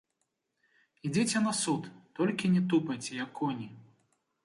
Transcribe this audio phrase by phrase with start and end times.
[1.09, 1.83] Ідзіце на суд,
[2.21, 3.73] толькі не тупайце, як коні.